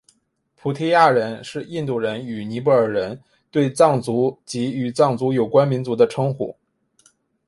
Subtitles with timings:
[0.55, 6.57] 菩提亚人是印度人与尼泊尔人对藏族及与藏族有关民族的称呼。